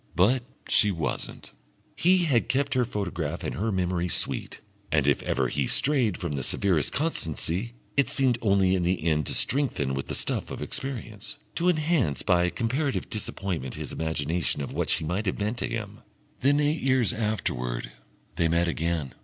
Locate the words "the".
6.31-6.41, 8.81-9.03, 10.07-10.15